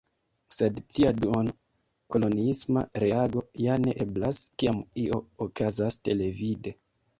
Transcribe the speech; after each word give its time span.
Sed 0.55 0.77
tia 0.99 1.11
duon-koloniisma 1.17 2.83
reago 3.05 3.45
ja 3.67 3.77
ne 3.85 3.95
eblas, 4.07 4.41
kiam 4.59 4.83
io 5.05 5.23
okazas 5.49 6.03
televide. 6.11 6.77